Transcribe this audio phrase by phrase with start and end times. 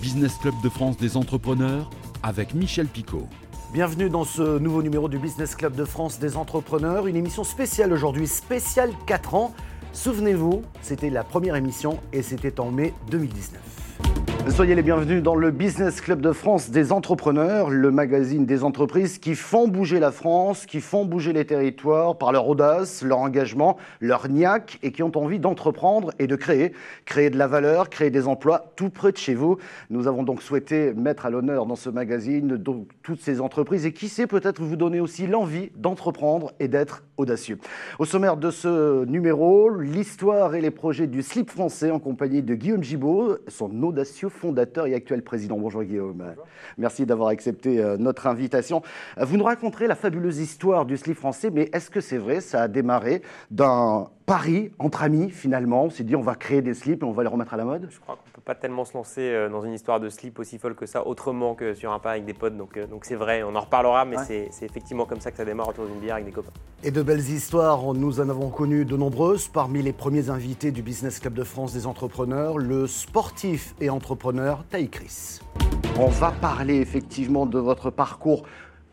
[0.00, 1.90] Business Club de France des entrepreneurs
[2.22, 3.26] avec Michel Picot.
[3.72, 7.92] Bienvenue dans ce nouveau numéro du Business Club de France des entrepreneurs, une émission spéciale
[7.92, 9.52] aujourd'hui, spéciale 4 ans.
[9.92, 13.87] Souvenez-vous, c'était la première émission et c'était en mai 2019.
[14.50, 19.18] Soyez les bienvenus dans le Business Club de France des entrepreneurs, le magazine des entreprises
[19.18, 23.76] qui font bouger la France, qui font bouger les territoires par leur audace, leur engagement,
[24.00, 26.72] leur niaque et qui ont envie d'entreprendre et de créer,
[27.04, 29.58] créer de la valeur, créer des emplois tout près de chez vous.
[29.90, 32.60] Nous avons donc souhaité mettre à l'honneur dans ce magazine
[33.02, 37.58] toutes ces entreprises et qui sait peut-être vous donner aussi l'envie d'entreprendre et d'être audacieux.
[37.98, 42.54] Au sommaire de ce numéro, l'histoire et les projets du slip français en compagnie de
[42.54, 45.58] Guillaume Gibaud, son audacieux fondateur et actuel président.
[45.58, 46.24] Bonjour Guillaume.
[46.78, 48.82] Merci d'avoir accepté euh, notre invitation.
[49.18, 52.40] Euh, vous nous raconterez la fabuleuse histoire du slip français, mais est-ce que c'est vrai?
[52.40, 55.84] Ça a démarré d'un pari entre amis finalement.
[55.84, 57.64] On s'est dit on va créer des slips et on va les remettre à la
[57.64, 57.88] mode?
[57.90, 60.86] Je crois pas tellement se lancer euh, dans une histoire de slip aussi folle que
[60.86, 62.56] ça autrement que sur un pas avec des potes.
[62.56, 65.68] Donc donc c'est vrai, on en reparlera, mais c'est effectivement comme ça que ça démarre
[65.68, 66.52] autour d'une bière avec des copains.
[66.82, 69.48] Et de belles histoires, nous en avons connu de nombreuses.
[69.48, 74.64] Parmi les premiers invités du Business Club de France des entrepreneurs, le sportif et entrepreneur
[74.70, 75.40] Taï Chris.
[76.00, 78.44] On va parler effectivement de votre parcours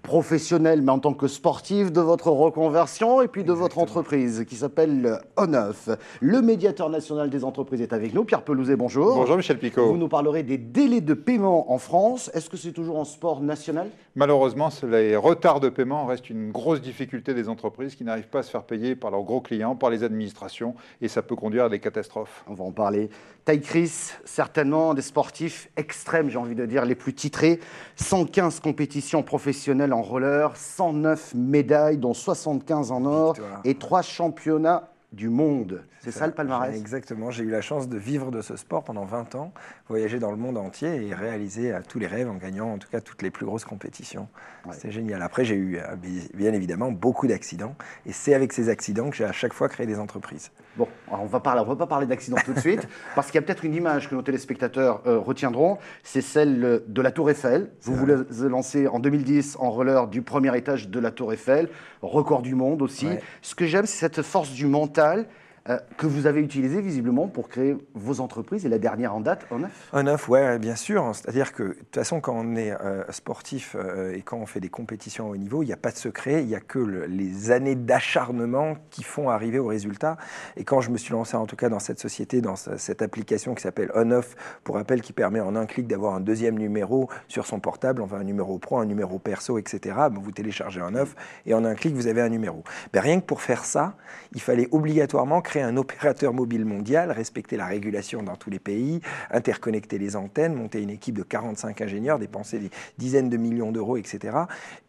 [0.06, 4.56] professionnel, mais en tant que sportif, de votre reconversion et puis de votre entreprise qui
[4.56, 5.89] s'appelle Oneuf.
[6.22, 8.23] Le médiateur national des entreprises est avec nous.
[8.23, 9.16] Pierre Pelouzet, bonjour.
[9.16, 9.88] Bonjour Michel Picot.
[9.88, 12.30] Vous nous parlerez des délais de paiement en France.
[12.34, 13.89] Est-ce que c'est toujours en sport national?
[14.16, 18.44] Malheureusement, les retards de paiement restent une grosse difficulté des entreprises qui n'arrivent pas à
[18.44, 21.69] se faire payer par leurs gros clients, par les administrations, et ça peut conduire à
[21.69, 22.45] des catastrophes.
[22.47, 23.09] On va en parler.
[23.44, 27.59] Taille Chris, certainement des sportifs extrêmes, j'ai envie de dire, les plus titrés.
[27.97, 35.30] 115 compétitions professionnelles en roller, 109 médailles, dont 75 en or, et 3 championnats du
[35.30, 35.83] monde.
[36.02, 36.27] C'est ça.
[36.27, 36.75] le palmarès?
[36.75, 37.31] Exactement.
[37.31, 39.53] J'ai eu la chance de vivre de ce sport pendant 20 ans,
[39.88, 42.89] voyager dans le monde entier et réaliser euh, tous les rêves en gagnant en tout
[42.89, 44.27] cas toutes les plus grosses compétitions.
[44.72, 45.22] C'est génial.
[45.22, 45.95] Après, j'ai eu euh,
[46.33, 49.88] bien évidemment beaucoup d'accidents et c'est avec ces accidents que j'ai à chaque fois créé
[49.88, 50.51] des entreprises.
[50.78, 53.40] Bon, on va parler, on va pas parler d'accidents tout de suite parce qu'il y
[53.40, 55.78] a peut-être une image que nos téléspectateurs euh, retiendront.
[56.03, 57.72] C'est celle de la Tour Eiffel.
[57.81, 58.06] Vous vous
[58.50, 61.69] lancez en 2010 en roller du premier étage de la Tour Eiffel,
[62.01, 63.07] record du monde aussi.
[63.41, 67.28] Ce que j'aime, c'est cette force du mental digital euh, que vous avez utilisé visiblement
[67.28, 70.76] pour créer vos entreprises et la dernière en date, en neuf En neuf, ouais, bien
[70.76, 71.09] sûr.
[71.16, 74.59] C'est-à-dire que de toute façon, quand on est euh, sportif euh, et quand on fait
[74.59, 76.78] des compétitions à haut niveau, il n'y a pas de secret, il n'y a que
[76.78, 80.18] les années d'acharnement qui font arriver au résultat.
[80.56, 83.56] Et quand je me suis lancé en tout cas dans cette société, dans cette application
[83.56, 87.47] qui s'appelle On-Off, pour rappel, qui permet en un clic d'avoir un deuxième numéro sur
[87.47, 89.96] son portable, enfin un numéro pro, un numéro perso, etc.
[90.12, 91.16] vous téléchargez On-Off
[91.47, 92.64] et en un clic, vous avez un numéro.
[92.94, 93.96] Ben, rien que pour faire ça,
[94.36, 99.01] il fallait obligatoirement créer un opérateur mobile mondial, respecter la régulation dans tous les pays,
[99.31, 103.97] interconnecter les antennes, monter une équipe de 45 ingénieurs, dépenser des dizaines de millions d'euros,
[103.97, 104.38] etc.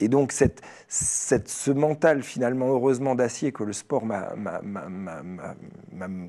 [0.01, 4.33] Et donc cette, cette, ce mental finalement heureusement d'acier que le sport m'a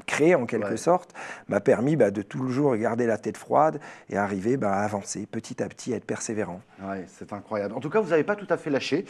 [0.05, 1.13] créé en quelque sorte,
[1.47, 5.61] m'a permis bah, de toujours garder la tête froide et arriver bah, à avancer petit
[5.61, 6.61] à petit, à être persévérant.
[6.83, 7.73] Ouais, c'est incroyable.
[7.73, 9.05] En tout cas, vous n'avez pas tout à fait lâché.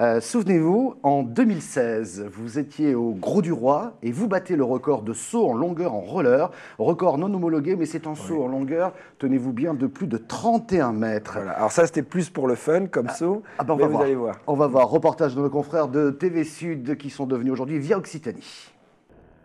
[0.00, 5.02] Euh, souvenez-vous, en 2016, vous étiez au Gros du Roi et vous battez le record
[5.02, 6.50] de saut en longueur en roller.
[6.78, 10.92] Record non homologué, mais c'est un saut en longueur, tenez-vous bien, de plus de 31
[10.92, 11.36] mètres.
[11.36, 13.92] Alors ça, c'était plus pour le fun comme ah, saut, ah bah, on va vous
[13.92, 14.02] voir.
[14.02, 14.36] allez voir.
[14.46, 14.88] On va voir.
[14.88, 18.70] Reportage de nos confrères de TV Sud qui sont devenus aujourd'hui via Occitanie.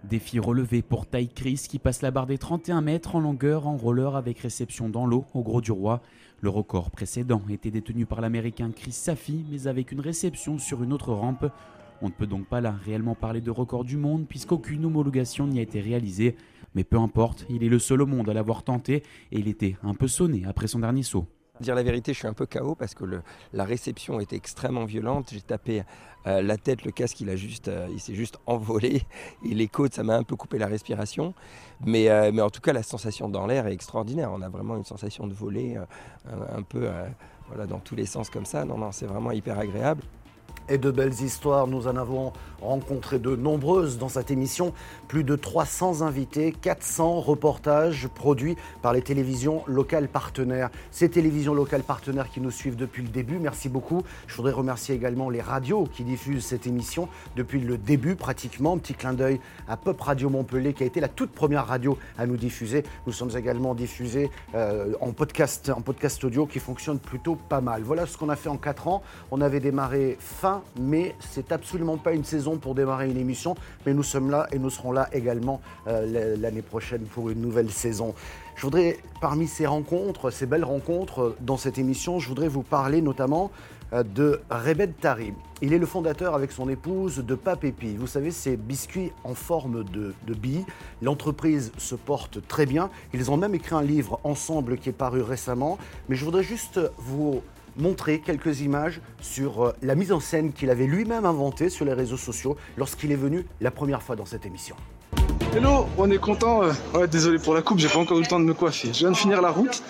[0.05, 3.75] Défi relevé pour Ty Chris qui passe la barre des 31 mètres en longueur en
[3.75, 6.01] roller avec réception dans l'eau au Gros du Roi.
[6.41, 10.93] Le record précédent était détenu par l'américain Chris Safi mais avec une réception sur une
[10.93, 11.45] autre rampe.
[12.01, 15.59] On ne peut donc pas là réellement parler de record du monde puisqu'aucune homologation n'y
[15.59, 16.35] a été réalisée.
[16.75, 19.77] Mais peu importe, il est le seul au monde à l'avoir tenté et il était
[19.83, 21.25] un peu sonné après son dernier saut.
[21.61, 23.05] Dire la vérité, je suis un peu KO parce que
[23.53, 25.29] la réception était extrêmement violente.
[25.31, 25.83] J'ai tapé
[26.27, 29.03] euh, la tête, le casque, il, euh, il s'est juste envolé.
[29.49, 31.33] Et les côtes, ça m'a un peu coupé la respiration.
[31.85, 34.31] Mais, euh, mais en tout cas, la sensation dans l'air est extraordinaire.
[34.33, 35.77] On a vraiment une sensation de voler
[36.27, 36.89] un, peu
[37.69, 38.65] dans tous les sens comme ça.
[38.65, 40.03] Non, non, c'est vraiment hyper agréable
[40.69, 41.67] et de belles histoires.
[41.67, 44.73] Nous en avons rencontré de nombreuses dans cette émission.
[45.07, 50.69] Plus de 300 invités, 400 reportages produits par les télévisions locales partenaires.
[50.91, 54.03] Ces télévisions locales partenaires qui nous suivent depuis le début, merci beaucoup.
[54.27, 58.77] Je voudrais remercier également les radios qui diffusent cette émission depuis le début pratiquement.
[58.77, 62.25] Petit clin d'œil à Pop Radio Montpellier qui a été la toute première radio à
[62.25, 62.83] nous diffuser.
[63.05, 67.83] Nous sommes également diffusés euh, en, podcast, en podcast audio qui fonctionne plutôt pas mal.
[67.83, 69.03] Voilà ce qu'on a fait en 4 ans.
[69.31, 73.55] On avait démarré fin mais c'est absolument pas une saison pour démarrer une émission.
[73.85, 77.71] Mais nous sommes là et nous serons là également euh, l'année prochaine pour une nouvelle
[77.71, 78.13] saison.
[78.55, 83.01] Je voudrais, parmi ces rencontres, ces belles rencontres dans cette émission, je voudrais vous parler
[83.01, 83.51] notamment
[83.93, 85.33] euh, de Rebed Tari.
[85.61, 87.95] Il est le fondateur avec son épouse de Papépi.
[87.95, 90.65] Vous savez, ces biscuits en forme de, de billes.
[91.01, 92.89] L'entreprise se porte très bien.
[93.13, 95.77] Ils ont même écrit un livre ensemble qui est paru récemment.
[96.09, 97.41] Mais je voudrais juste vous
[97.77, 101.93] montrer quelques images sur euh, la mise en scène qu'il avait lui-même inventée sur les
[101.93, 104.75] réseaux sociaux lorsqu'il est venu la première fois dans cette émission.
[105.55, 106.61] Hello, on est content.
[106.63, 108.89] Euh, désolé pour la coupe, j'ai pas encore eu le temps de me coiffer.
[108.93, 109.81] Je viens de finir la route.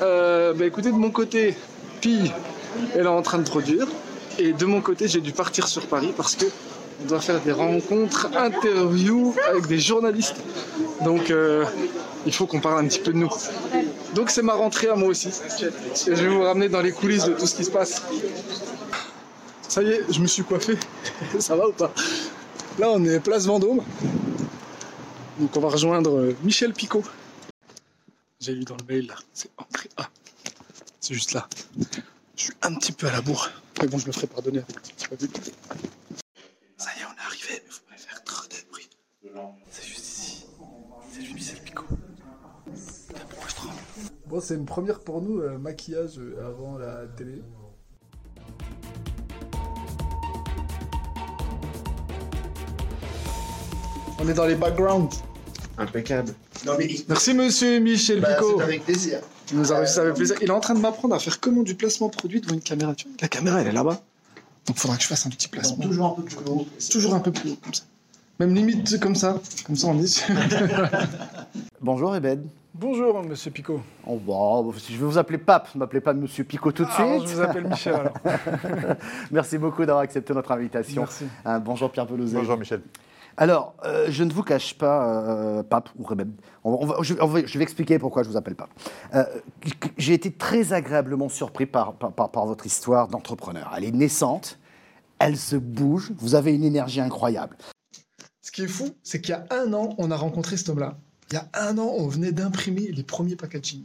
[0.00, 1.54] Euh, bah écoutez, de mon côté,
[2.00, 2.32] Pi,
[2.94, 3.86] elle est en train de produire.
[4.38, 6.46] Et de mon côté, j'ai dû partir sur Paris parce que
[7.02, 10.36] on doit faire des rencontres, interviews avec des journalistes.
[11.02, 11.32] Donc,
[12.26, 13.30] il faut qu'on parle un petit peu de nous.
[14.14, 15.28] Donc c'est ma rentrée à moi aussi.
[15.28, 18.02] Et je vais vous ramener dans les coulisses de tout ce qui se passe.
[19.68, 20.76] Ça y est, je me suis coiffé.
[21.38, 21.92] Ça va ou pas?
[22.78, 23.82] Là, on est place Vendôme.
[25.38, 27.04] Donc on va rejoindre euh, Michel Picot.
[28.40, 30.08] J'ai lu dans le mail là, c'est entrée A.
[30.98, 31.48] C'est juste là.
[32.36, 33.50] Je suis un petit peu à la bourre.
[33.80, 35.30] Mais bon, je me ferai pardonner avec un petit peu vu.
[36.76, 38.88] Ça y est, on est arrivé, mais vous pouvez faire trop de bruit.
[39.70, 40.46] C'est juste ici.
[41.12, 41.84] C'est lui, Michel Picot.
[44.30, 47.42] Bon, c'est une première pour nous, euh, maquillage euh, avant la télé.
[54.20, 55.16] On est dans les backgrounds.
[55.78, 56.32] Impeccable.
[57.08, 58.60] Merci monsieur Michel Bah, Picot.
[58.60, 59.18] avec plaisir.
[59.50, 60.36] Il nous a réussi avec plaisir.
[60.40, 62.94] Il est en train de m'apprendre à faire comment du placement produit devant une caméra.
[62.94, 64.00] Tu vois, la caméra, elle est là-bas.
[64.66, 65.84] Donc il faudra que je fasse un petit placement.
[65.84, 66.66] Toujours un peu plus haut.
[66.90, 67.82] Toujours un peu plus haut, comme ça.
[68.38, 69.40] Même limite comme ça.
[69.66, 70.34] Comme ça, on est sûr.
[71.80, 72.44] Bonjour Ebed.
[72.80, 73.82] Bonjour, monsieur Picot.
[74.06, 76.94] Oh, bon, je vais vous appeler Pape, ne m'appelez pas Monsieur Picot tout de Ah,
[77.18, 77.28] suite.
[77.28, 78.14] je vous appelle Michel alors.
[79.30, 81.02] Merci beaucoup d'avoir accepté notre invitation.
[81.02, 81.24] Merci.
[81.46, 82.38] Euh, bonjour Pierre Pelouzet.
[82.38, 82.80] Bonjour Michel.
[83.36, 87.26] Alors, euh, je ne vous cache pas, euh, Pape ou on on va- je, on
[87.26, 88.70] va- je vais expliquer pourquoi je vous appelle Pape.
[89.14, 89.24] Euh,
[89.98, 93.70] J'ai été très agréablement surpris par, par, par- par votre histoire d'entrepreneur.
[93.76, 94.58] Elle est naissante,
[95.18, 97.56] elle se bouge, vous avez une énergie incroyable.
[98.40, 100.96] Ce qui est fou, c'est qu'il y a un an, on a rencontré cet homme-là.
[101.30, 103.84] Il y a un an, on venait d'imprimer les premiers packaging.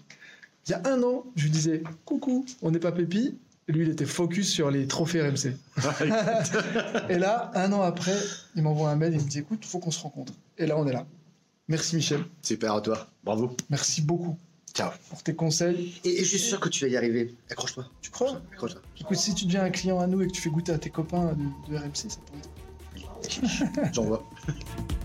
[0.68, 3.38] Il y a un an, je lui disais Coucou, on n'est pas Pépi.
[3.68, 5.56] Lui, il était focus sur les trophées RMC.
[7.10, 8.18] et là, un an après,
[8.56, 10.34] il m'envoie un mail et il me dit Écoute, il faut qu'on se rencontre.
[10.58, 11.06] Et là, on est là.
[11.68, 12.24] Merci Michel.
[12.42, 13.08] Super à toi.
[13.24, 13.56] Bravo.
[13.70, 14.38] Merci beaucoup
[14.74, 14.92] Ciao.
[15.10, 16.00] pour tes conseils.
[16.04, 17.36] Et, et je suis sûr que tu vas y arriver.
[17.50, 17.90] Accroche-toi.
[18.02, 18.42] Tu crois?
[18.54, 18.82] Accroche-toi.
[19.00, 20.92] Écoute, si tu deviens un client à nous et que tu fais goûter à tes
[20.92, 23.94] copains de, de RMC, ça pourrait être.
[23.94, 24.30] J'en vois.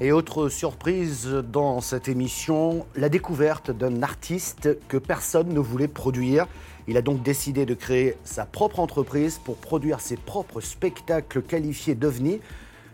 [0.00, 6.46] Et autre surprise dans cette émission, la découverte d'un artiste que personne ne voulait produire.
[6.86, 11.96] Il a donc décidé de créer sa propre entreprise pour produire ses propres spectacles qualifiés
[11.96, 12.40] d'ovnis.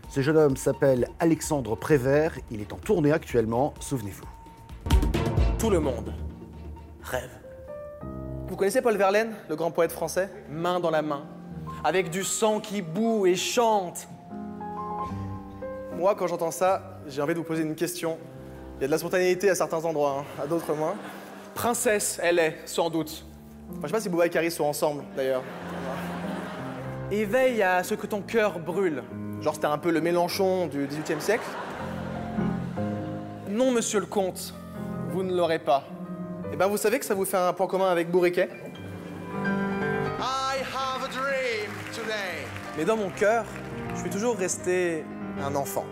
[0.09, 2.39] Ce jeune homme s'appelle Alexandre Prévert.
[2.49, 4.25] Il est en tournée actuellement, souvenez-vous.
[5.59, 6.11] Tout le monde
[7.03, 7.29] rêve.
[8.47, 10.27] Vous connaissez Paul Verlaine, le grand poète français?
[10.49, 11.25] Main dans la main,
[11.83, 14.07] avec du sang qui boue et chante.
[15.95, 18.17] Moi, quand j'entends ça, j'ai envie de vous poser une question.
[18.77, 20.95] Il y a de la spontanéité à certains endroits, hein, à d'autres moins.
[21.53, 23.25] Princesse, elle est, sans doute.
[23.71, 25.43] Enfin, je sais pas si Bouba et Carrie sont ensemble, d'ailleurs.
[27.11, 29.03] Éveille à ce que ton cœur brûle.
[29.41, 31.45] Genre, c'était un peu le Mélenchon du XVIIIe siècle.
[33.49, 34.53] Non, monsieur le comte,
[35.09, 35.85] vous ne l'aurez pas.
[36.51, 38.49] Eh ben, vous savez que ça vous fait un point commun avec Bourriquet
[40.19, 42.45] I have a dream today.
[42.77, 43.45] Mais dans mon cœur,
[43.93, 45.05] je suis toujours resté
[45.41, 45.85] un enfant.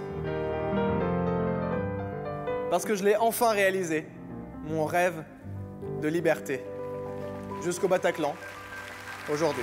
[2.74, 4.04] Parce que je l'ai enfin réalisé,
[4.68, 5.24] mon rêve
[6.02, 6.64] de liberté.
[7.64, 8.34] Jusqu'au Bataclan,
[9.32, 9.62] aujourd'hui.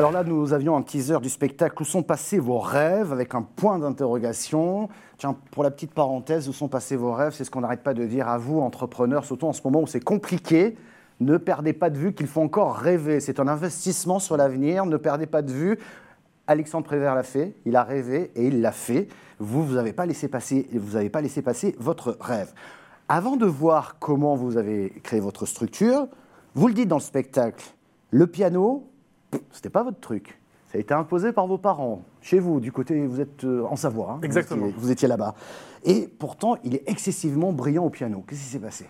[0.00, 3.42] Alors là, nous avions un teaser du spectacle Où sont passés vos rêves avec un
[3.42, 4.88] point d'interrogation.
[5.16, 7.94] Tiens, pour la petite parenthèse, où sont passés vos rêves C'est ce qu'on n'arrête pas
[7.94, 10.76] de dire à vous, entrepreneurs, surtout en ce moment où c'est compliqué.
[11.20, 13.20] Ne perdez pas de vue qu'il faut encore rêver.
[13.20, 14.86] C'est un investissement sur l'avenir.
[14.86, 15.78] Ne perdez pas de vue.
[16.46, 19.08] Alexandre Prévert l'a fait, il a rêvé et il l'a fait.
[19.38, 22.52] Vous, vous n'avez pas laissé passer, vous n'avez pas laissé passer votre rêve.
[23.08, 26.08] Avant de voir comment vous avez créé votre structure,
[26.54, 27.64] vous le dites dans le spectacle,
[28.10, 28.88] le piano,
[29.52, 30.38] c'était pas votre truc.
[30.70, 33.76] Ça a été imposé par vos parents, chez vous, du côté, vous êtes euh, en
[33.76, 34.12] Savoie.
[34.12, 34.66] hein, vous Exactement.
[34.66, 35.34] étiez- Vous étiez, là-bas.
[35.84, 38.24] Et pourtant, il est excessivement brillant au piano.
[38.26, 38.86] Qu'est-ce qui s'est passé?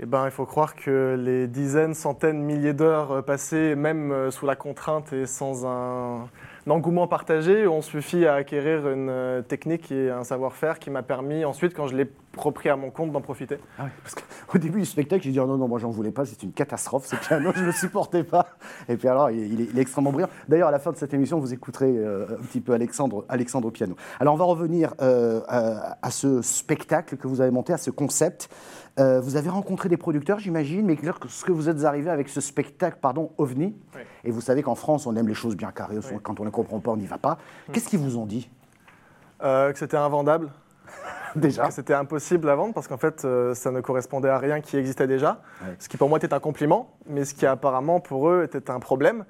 [0.00, 4.30] Eh ben, il faut croire que les dizaines, centaines, milliers d'heures euh, passées, même euh,
[4.32, 6.28] sous la contrainte et sans un,
[6.66, 11.02] un engouement partagé, ont suffi à acquérir une euh, technique et un savoir-faire qui m'a
[11.02, 13.58] permis ensuite, quand je l'ai repris à mon compte d'en profiter.
[13.78, 16.24] Ah parce qu'au début du spectacle, j'ai dit oh non, non, moi j'en voulais pas,
[16.24, 18.46] c'est une catastrophe ce piano, je ne le supportais pas.
[18.88, 20.28] Et puis alors, il, est, il est extrêmement brillant.
[20.48, 23.68] D'ailleurs, à la fin de cette émission, vous écouterez euh, un petit peu Alexandre, Alexandre
[23.68, 23.96] au piano.
[24.20, 27.90] Alors, on va revenir euh, à, à ce spectacle que vous avez monté, à ce
[27.90, 28.48] concept.
[28.98, 32.98] Euh, vous avez rencontré des producteurs, j'imagine, mais lorsque vous êtes arrivé avec ce spectacle,
[33.00, 34.00] pardon, OVNI, Oui.
[34.24, 36.18] et vous savez qu'en France, on aime les choses bien carrées, Oui.
[36.22, 37.38] quand on ne comprend pas, on n'y va pas.
[37.72, 38.50] Qu'est-ce qu'ils vous ont dit?
[39.40, 40.50] Que c'était invendable,
[41.36, 44.76] déjà c'était impossible à vendre parce qu'en fait, euh, ça ne correspondait à rien qui
[44.76, 45.42] existait déjà.
[45.62, 45.76] Ouais.
[45.78, 48.80] Ce qui pour moi était un compliment, mais ce qui apparemment pour eux était un
[48.80, 49.24] problème.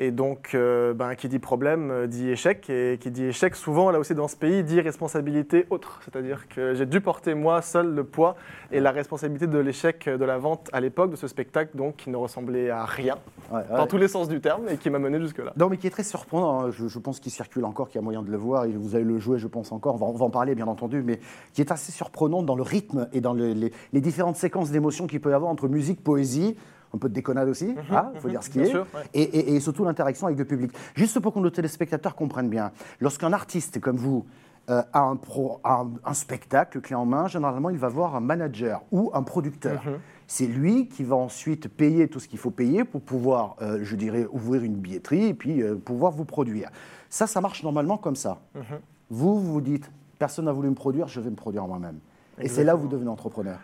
[0.00, 2.70] Et donc, euh, ben, qui dit problème euh, dit échec.
[2.70, 6.00] Et qui dit échec, souvent, là aussi dans ce pays, dit responsabilité autre.
[6.04, 8.36] C'est-à-dire que j'ai dû porter moi seul le poids
[8.70, 12.10] et la responsabilité de l'échec de la vente à l'époque de ce spectacle, donc qui
[12.10, 13.16] ne ressemblait à rien,
[13.50, 13.76] Ouais, ouais.
[13.76, 15.52] dans tous les sens du terme, et qui m'a mené jusque-là.
[15.56, 16.60] Non, mais qui est très surprenant.
[16.66, 16.70] hein.
[16.70, 18.66] Je, je pense qu'il circule encore, qu'il y a moyen de le voir.
[18.66, 19.96] Et vous allez le jouer, je pense encore.
[19.96, 21.02] On va, on va en parler, bien entendu.
[21.02, 21.18] Mais
[21.54, 25.08] qui est assez surprenant dans le rythme et dans le- les, les différentes séquences d'émotions
[25.08, 26.56] qu'il peut y avoir entre musique, poésie,
[26.94, 27.74] un peu de déconnade aussi.
[28.14, 28.66] Il faut dire ce qui est.
[28.70, 29.02] sûr, ouais.
[29.14, 30.72] et, et- et surtout l'interaction avec le public.
[30.94, 32.72] Juste pour que nos téléspectateurs comprennent bien.
[33.00, 34.24] Lorsqu'un artiste comme vous
[34.70, 38.14] euh, a, un pro- a un, un spectacle clé en main, généralement, il va voir
[38.14, 39.82] un manager ou un producteur.
[39.86, 39.94] Mhm.
[40.26, 43.96] C'est lui qui va ensuite payer tout ce qu'il faut payer pour pouvoir, euh, je
[43.96, 46.68] dirais, ouvrir une billetterie et puis euh, pouvoir vous produire.
[47.08, 48.40] Ça, ça marche normalement comme ça.
[48.54, 48.62] Mhm.
[49.08, 51.98] Vous, vous vous dites, personne n'a voulu me produire, je vais me produire moi-même.
[52.38, 53.58] Et c'est là où vous devenez entrepreneur.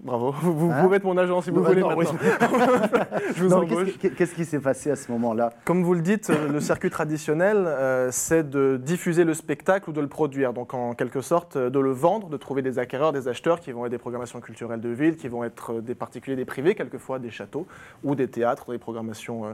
[0.00, 0.30] Bravo.
[0.42, 2.06] Vous, vous Hein pouvez être mon agent si vous voulez non, oui.
[2.06, 2.20] maintenant.
[3.34, 3.84] Je vous Non, embauche.
[3.86, 6.60] qu'est-ce qui- Qu'est-ce qui s'est passé à ce moment-là Comme vous le dites, euh, le
[6.60, 10.52] circuit traditionnel, euh, c'est de diffuser le spectacle ou de le produire.
[10.52, 13.72] Donc, en quelque sorte, euh, de le vendre, de trouver des acquéreurs, des acheteurs qui
[13.72, 17.18] vont être des programmations culturelles de ville, qui vont être des particuliers, des privés, quelquefois
[17.18, 17.66] des châteaux
[18.04, 19.48] ou des théâtres, des programmations euh,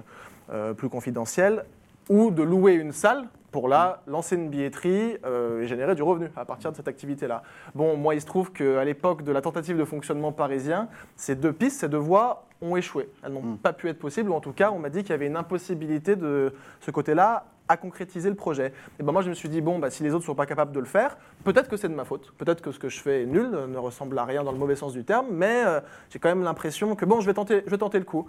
[0.53, 1.65] euh, plus confidentielles,
[2.09, 6.29] ou de louer une salle pour là lancer une billetterie euh, et générer du revenu
[6.37, 7.43] à partir de cette activité-là.
[7.75, 11.53] Bon, moi, il se trouve qu'à l'époque de la tentative de fonctionnement parisien, ces deux
[11.53, 13.09] pistes, ces deux voies ont échoué.
[13.23, 13.59] Elles n'ont Mm.
[13.59, 15.37] pas pu être possibles, ou en tout cas, on m'a dit qu'il y avait une
[15.37, 18.73] impossibilité de ce côté-là à concrétiser le projet.
[18.99, 20.47] Et ben moi, je me suis dit, bon, bah, si les autres ne sont pas
[20.47, 22.33] capables de le faire, peut-être que c'est de ma faute.
[22.37, 24.77] Peut-être que ce que je fais est nul, ne ressemble à rien dans le mauvais
[24.77, 25.81] sens du terme, mais euh,
[26.11, 28.27] j'ai quand même l'impression que, bon, je vais tenter, je vais tenter le coup.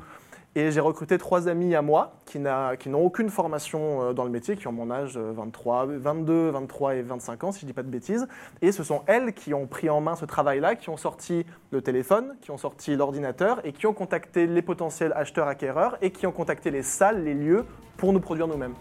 [0.57, 4.55] Et j'ai recruté trois amis à moi qui, n'ont aucune formation euh, dans le métier,
[4.55, 7.73] qui ont mon âge, euh, 23, 22, 23 et 25 ans, si je ne dis
[7.73, 8.25] pas de bêtises.
[8.61, 11.81] Et ce sont elles qui ont pris en main ce travail-là, qui ont sorti le
[11.81, 16.31] téléphone, qui ont sorti l'ordinateur et qui ont contacté les potentiels acheteurs-acquéreurs et qui ont
[16.31, 17.65] contacté les salles, les lieux
[17.97, 18.75] pour nous produire nous-mêmes.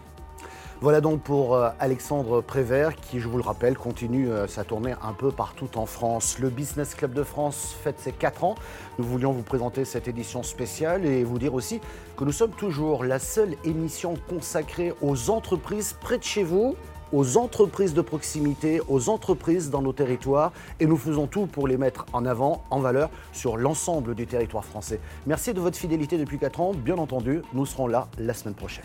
[0.81, 4.95] Voilà donc pour euh, Alexandre Prévert qui, je vous le rappelle, continue euh, sa tournée
[5.02, 6.38] un peu partout en France.
[6.40, 8.54] Le Business Club de France fête ses 4 ans.
[8.99, 11.81] Nous voulions vous présenter cette édition spéciale et vous dire aussi
[12.16, 16.75] que nous sommes toujours la seule émission consacrée aux entreprises près de chez vous
[17.12, 21.76] aux entreprises de proximité, aux entreprises dans nos territoires et nous faisons tout pour les
[21.76, 24.99] mettre en avant, en valeur sur l'ensemble du territoire français.
[25.26, 26.73] Merci de votre fidélité depuis 4 ans.
[26.75, 28.85] Bien entendu, nous serons là la semaine prochaine.